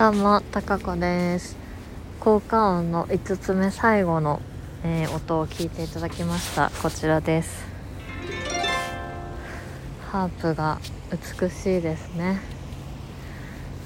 [0.00, 1.58] どうも、たかこです。
[2.20, 4.40] 効果音の5つ目最後の、
[4.82, 6.70] えー音を聞いていただきました。
[6.82, 7.66] こちらです。
[10.10, 10.78] ハープが
[11.42, 12.40] 美しいですね。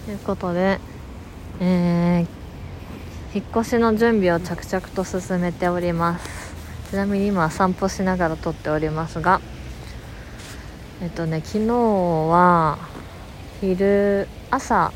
[0.05, 0.79] ということで、
[1.59, 2.27] えー
[3.35, 6.55] 引っ越しの準備を着々と進めております。
[6.91, 9.41] ちなみに今散歩しながら撮っておりますが、
[11.03, 12.79] えっとね、昨日は
[13.61, 14.93] 昼朝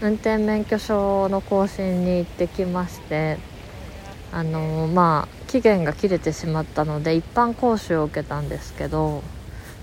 [0.00, 3.38] 運転免許証の更新に行ってきまして
[4.32, 9.22] あのまあ期限が切れてしまったので一般講習を受けたんですけど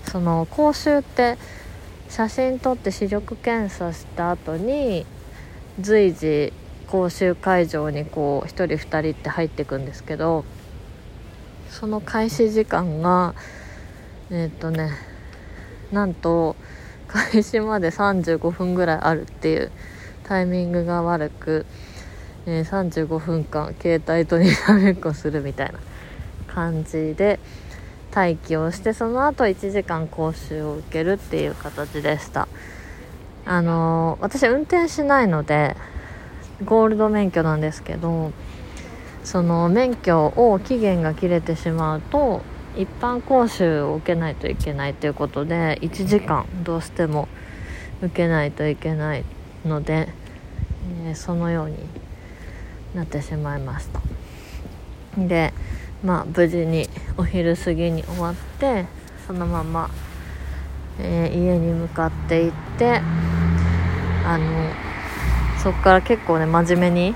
[0.04, 1.36] その講習って
[2.08, 5.04] 写真撮って視力検査した後に
[5.80, 6.52] 随時
[6.86, 10.44] 講習会場にこう1人2人って入っていくんですけど
[11.68, 13.34] その開始時間が
[14.30, 14.90] えっ、とね
[15.92, 16.56] なんと
[17.06, 19.70] 開始まで35分ぐらいあるっていう
[20.26, 21.66] タイミングが悪く、
[22.46, 25.78] えー35分間携帯とにらめっこするみたいな
[26.52, 27.38] 感じで
[28.14, 32.48] 待機をしてその後1時間講習を受けるっていう形でした。
[33.44, 35.76] あのー私運転しないので
[36.64, 38.32] ゴールド免許なんですけど
[39.22, 42.42] その免許を期限が切れてしまうと
[42.76, 47.28] 一般講習を受けないといけないということで1時間どうしても
[48.02, 49.24] 受けないといけない
[49.66, 50.08] ので、
[51.04, 51.76] えーそのように
[52.94, 54.00] なってしまいました
[55.18, 55.52] で
[56.04, 58.86] まあ無事にお昼過ぎに終わって
[59.26, 59.90] そのまま、
[61.00, 63.00] えー家に向かって行って
[64.24, 64.70] あの
[65.62, 67.14] そこから結構ね真面目に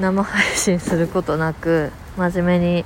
[0.00, 2.84] 生配信することなく真面目に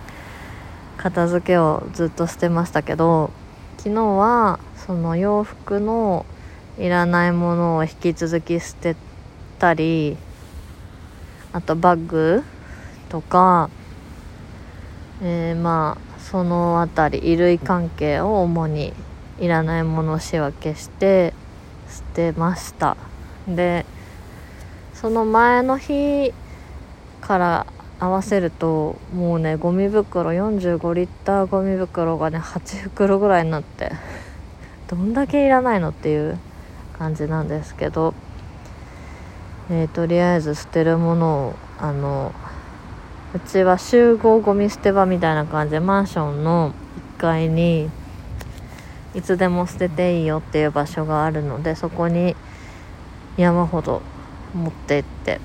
[0.98, 3.30] 片付けをずっとしてましたけど
[3.78, 6.26] 昨日はその洋服の
[6.78, 8.94] いらないものを引き続き捨て
[9.59, 10.16] たり
[11.53, 12.44] あとバッグ
[13.09, 13.69] とか、
[15.22, 18.93] えーまあその辺り衣類関係を主に
[19.39, 21.33] いらないものを仕分けして
[21.89, 22.97] 捨てました。
[23.49, 23.87] で
[24.93, 26.34] その前の日
[27.22, 27.66] から
[27.99, 33.93] 合わせるともうねゴミ袋45リッターゴミ袋がね8袋ぐらいになって
[34.87, 36.39] どんだけいらないのっていう。
[36.98, 38.14] 感じなんですけど、
[39.70, 42.32] えーとりあえず捨てるものをあの
[43.34, 46.72] うちは集合ゴミ捨て場みたいな感じでマンションの
[47.19, 47.91] 1階に
[49.14, 52.34] いつでも捨てていいよっていう場所があるのでそこに
[53.36, 54.03] 山ほど
[54.54, 55.41] 持って行って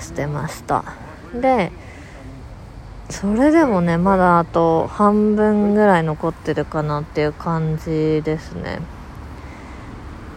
[0.00, 0.84] 捨てました。
[1.34, 1.70] で
[3.10, 8.80] それでもねまだあと半分ぐらい残ってるかなっていう感じですね。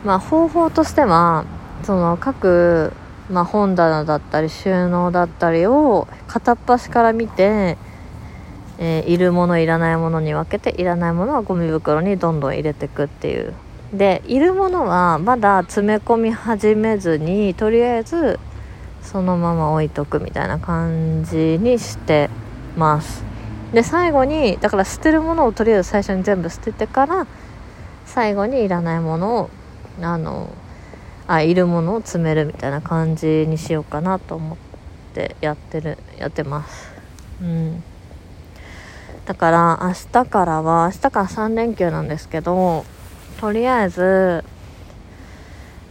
[0.04, 1.46] まあ方法としては
[1.84, 2.94] その各、
[3.30, 7.78] まあ、本棚だったり収納だったりを片っ端から見て、
[8.80, 13.54] えーいるものいらないものに分けていらないものはゴミ袋にどんどん入れていくっていう。
[13.94, 18.40] でいるものはまだ詰め込み始めずにとりあえず
[19.04, 22.30] そのまま置いとくみたいな感じにして
[22.76, 23.24] ます。
[23.72, 27.28] で最後にだから捨てるものをとりあえず最初に全部捨ててから
[28.06, 29.50] 最後にいらないものを
[30.02, 30.50] あの
[31.28, 34.58] あいるものを詰めるみたいな感じにしようかなと思っ
[35.14, 36.92] てやってるやってます。
[37.42, 37.84] うん。
[39.26, 42.86] だから明日からは明日から3連休なんですけど
[43.40, 44.44] とりあえず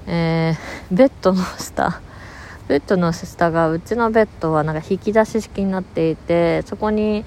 [0.07, 2.03] えーベッドの下
[2.69, 7.25] ベッドの下がうちのベッドはなんか引き出し式になっていてそこに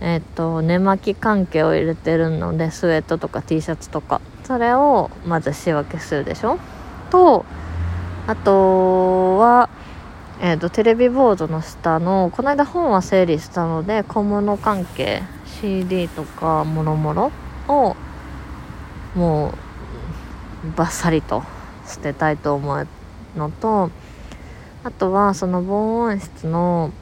[0.00, 4.20] えっ、と寝巻き関係を入れてるのでスウェットとか T シャツとか。
[4.44, 6.58] それをまず仕分けするでしょ？
[7.10, 7.44] と
[8.26, 9.68] あとは
[10.40, 15.22] えー、とテレビボードの下のこの間本は整理したので小物関係
[15.60, 17.32] CD とかもろもろ
[17.66, 17.96] を
[19.16, 21.42] もうバッサリと
[21.86, 22.86] 捨てたいと思う
[23.36, 23.90] のと
[24.84, 26.92] あとはその防音室の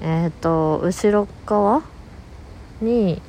[0.00, 1.82] えっ、と後ろ側
[2.80, 3.20] に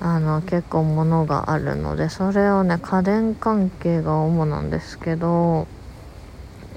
[0.00, 5.66] あの結構物があるのでそれをね家電関係が主なんですけど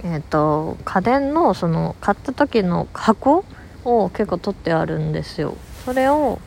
[0.04, 3.46] えっ、と家電のその買った時の箱
[3.86, 5.56] を結構取ってあるんですよ。
[5.86, 6.40] それを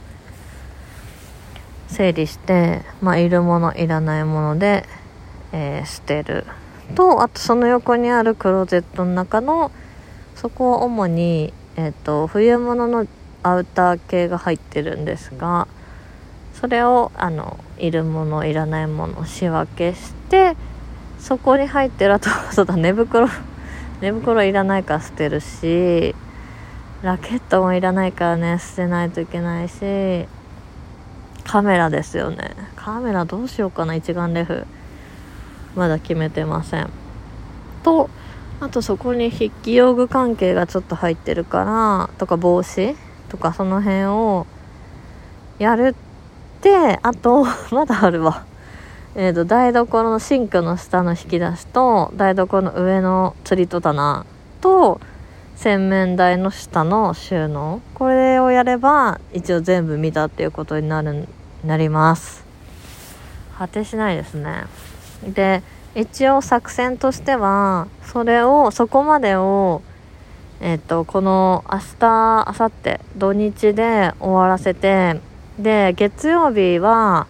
[1.86, 4.84] 整理してまあいるものいらないもので、
[5.52, 6.44] えー捨てる。
[6.96, 9.70] とあとその横にあるクローゼットの中の
[10.34, 13.06] そこは主に、えー、と冬物の
[13.44, 15.68] アウター系が入ってるんですが
[16.54, 20.56] それをあのいるものいらないもの仕分けして
[21.18, 23.28] そこに入ってるあとそうだ寝袋
[24.00, 26.14] 寝袋いらないから捨てるし
[27.02, 30.26] ラケットもいらないからね捨てないといけないし
[31.44, 32.56] カメラですよね。
[32.74, 34.66] カメラどうしようかな一眼レフ。
[35.76, 36.90] まだ決めてません。
[37.82, 38.08] と
[38.60, 42.96] あとそこに筆記用具関係がちょっと入ってるからとか帽子。
[43.34, 44.46] とかその辺を
[45.58, 48.44] やるってあと まだあるわ。
[49.16, 54.26] えーと、台所のシンクの下の引き出しと台所の上の釣り戸棚
[54.60, 55.00] と
[55.54, 57.80] 洗面台の下の収納。
[57.94, 61.28] これをやれば一応全部見たっていうことになる
[61.64, 62.44] なります。
[63.58, 64.64] 果てしないですね。
[65.26, 65.62] で
[65.96, 69.82] 一応作戦としてはそれをそこまでを
[70.64, 75.20] えっ、とこの明日明後日土日で終わらせて
[75.58, 77.26] で月曜日は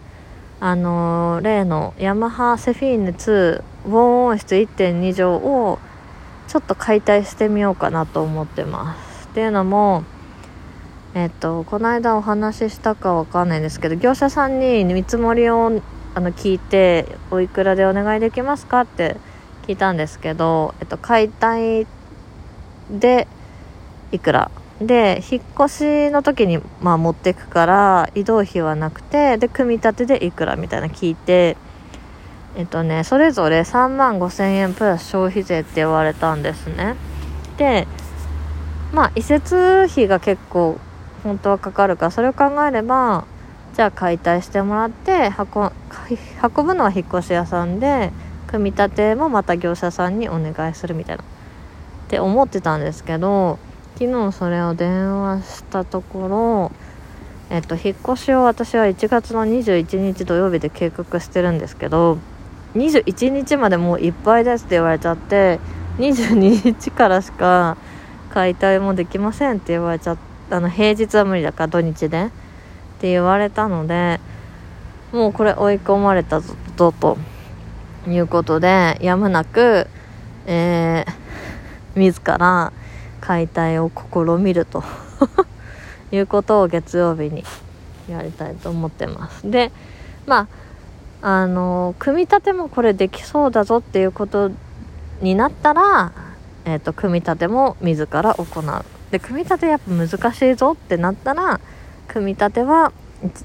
[0.60, 5.80] あの例のヤマハセフィーネ2防音室1.2畳を
[6.46, 9.26] ちょっと解体してみようかなと思ってます。
[9.26, 10.04] っていうのも
[11.16, 15.82] えっとこの間お話ししたかわかんないんですけど業者さんに見積もりを
[16.14, 19.16] あの聞いておいくらでお願いできますかって
[19.66, 21.88] 聞いたんですけど、えっと、解体
[22.90, 23.26] で
[24.12, 24.50] いくら？
[24.80, 30.56] で引っ越しの時にまあ持ってくから移動費はなくてで組み立てでいくら？
[30.56, 31.56] みたいな聞いて
[32.56, 36.96] えっとねそれぞれ3万5千円プラス消費税って言われたんですね。
[37.56, 37.86] で
[38.92, 40.78] まあ移設費が結構
[41.22, 43.26] 本当はかかるからそれを考えれば
[43.74, 45.72] じゃあ解体してもらって運
[46.42, 48.12] 運ぶのは引っ越し屋さんで
[48.46, 51.24] 組み立てもまた業者さんにお願いするみたいな。
[52.04, 53.58] って思ってたんですけど
[53.98, 56.72] 昨日それを電話したところ
[57.50, 62.18] えっと引っ越しを私は1月の21日土曜日で計画してるんですけど
[62.74, 65.60] 21日までもういっぱいですって言われちゃって
[65.98, 67.76] 22日からしか
[68.30, 70.18] 解体もできませんって言われちゃっ
[70.50, 72.28] たあの平日は無理だから土日でっ
[73.00, 74.20] て言われたので
[75.12, 77.16] もうこれ追い込まれたぞと
[78.06, 79.86] いうことでやむなく
[80.46, 81.23] えー、
[81.96, 82.72] 自ら
[83.20, 84.82] 解体を試みると。
[86.12, 87.44] いうことを月曜日に
[88.08, 89.50] やりたいと思ってます。
[89.50, 89.72] で
[90.26, 90.48] ま
[91.22, 94.50] ああの組み立てもこれできそうだぞっていうこと
[95.22, 96.12] になったら、
[96.66, 98.84] えーと、組み立ても自ら行う。
[99.10, 101.60] で組み立てやっぱ難しいぞってなったら
[102.08, 102.92] 組み立ては、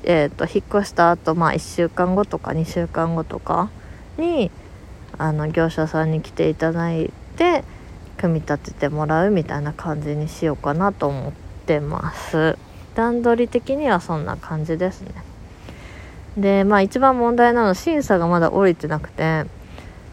[0.04, 3.69] えーと、と引っ越した後、まあ1週間後とか2週間後とか
[4.18, 4.52] に
[5.18, 7.63] あの業者さんに来ていただいて
[8.19, 11.31] 組み立ててもらうみたいな感じにしようかなと思っ
[11.66, 12.57] てます。
[12.95, 15.12] 段取り的にはそんな感じですね。
[16.38, 19.45] でまあ一番問題なのは審査がまだ降りてなくてっ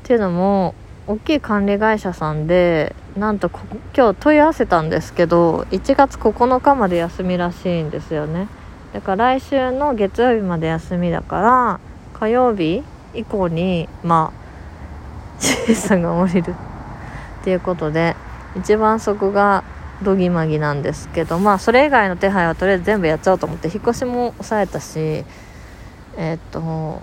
[0.05, 0.75] ていうのも
[1.07, 3.51] 大きい管理会社さんでなんと
[3.97, 8.49] 今日問い合わせたんですけど1月9日まで休みらしいんですよね。
[8.93, 11.81] だから来週の月曜日まで休みだから
[12.15, 12.83] 火曜日
[13.15, 16.55] 以降にまあ審査が降りる。
[17.47, 18.17] っていうことで
[18.57, 19.63] 一番そこが
[20.03, 25.25] どぎまぎなんですけどまあそれ以外の手配はとりあえず全部やっちゃおうと思って引っ越しも抑えたし
[26.17, 27.03] え、っと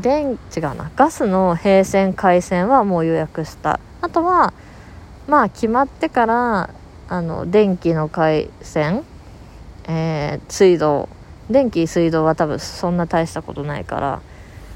[0.00, 3.78] 電違うなガスの並線回線はもう予約した。
[4.00, 4.52] あとは
[5.28, 6.70] まあ決まってから
[7.08, 9.04] あの電気の回線、
[9.84, 11.08] えー、水道
[11.48, 14.22] 電気水道は多分そんな大したことないから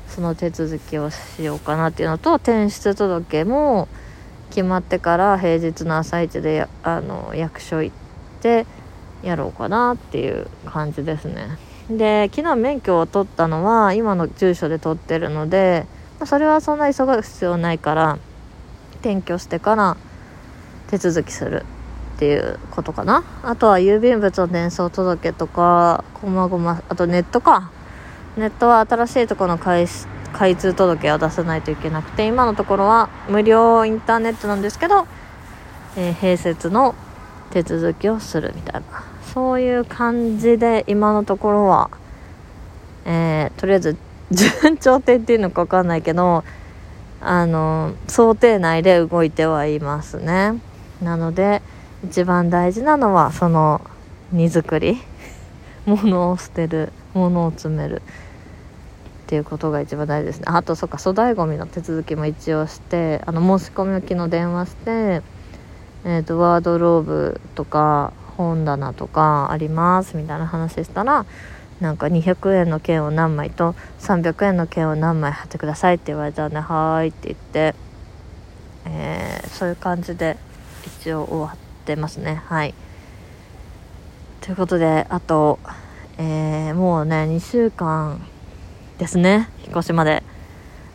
[0.08, 3.88] その手続きをしようかなっていうのと転出届も
[4.50, 7.96] 決まってから平日の朝一であの役所行っ
[8.40, 8.66] て
[9.22, 11.58] やろうかなっていう感じですね。
[11.90, 15.86] で昨日免許を取ったのは今の住所で取ってるので、
[16.20, 18.18] ま、それはそんな急ぐ必要ないから
[19.00, 19.96] 転居してから
[20.88, 21.64] 手続きする
[22.16, 23.22] っていうことかな。
[23.42, 27.70] あとは郵便物の伝送届とかこまごまあとネットか。
[28.38, 29.86] ネットは新しいところの開
[30.32, 35.06] 開通届は出さないといけなくて今のところは無料インターネットなんですけど、
[35.96, 36.94] えー、併設の
[37.50, 39.04] 手続きをするみたいな。
[39.34, 41.90] そういう感じで今のところは、
[43.04, 43.96] えー、とりあえず
[44.30, 46.44] 順調点っていうのか分かんないけど
[47.20, 50.60] あの想定内で動いてはいますね。
[51.02, 51.62] なので
[52.04, 53.80] 一番大事なのはその
[54.32, 54.98] 荷造り。
[55.86, 58.02] 物を捨てる物を詰める。
[59.28, 60.44] っていうことが一番大事ですね。
[60.48, 65.22] あとそっか粗大ごみの手続きも一応してあの申し込みを昨日電話して
[66.04, 71.26] えーと、ワードローブとか本棚とかありますみたいな話したら
[71.80, 77.74] なんか200円の券を何枚と300円の券を何枚貼ってくださいって言われたんで「はーい」って言って、
[78.86, 80.36] えー、そういう感じで
[81.00, 82.42] 一応終わってますね。
[82.46, 82.74] はい。
[84.40, 85.58] ということであと、
[86.16, 88.24] えー、もうね2週間
[88.98, 89.48] ですね。
[89.60, 90.22] 引っ越しまで。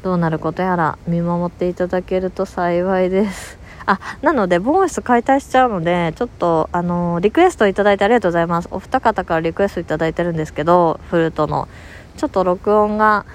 [0.04, 3.58] どうなることやら見守っていただけると幸いです。
[3.86, 8.68] あなので防音室解体しちゃうのでちょっとあのリクエストいただいてありがとうございます。
[8.72, 11.68] お二方からリクエストいただいてるんですけどフルートの。
[12.18, 13.26] ちょっと録音が、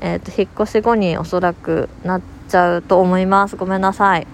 [0.00, 3.56] えーと、引っ越し後におそらくなっちゃうと思います。
[3.56, 4.26] ごめんなさい、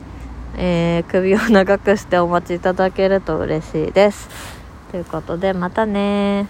[0.57, 4.29] えー、首を長くしてお待ちいただけると嬉しいです。
[4.91, 6.49] ということでまたね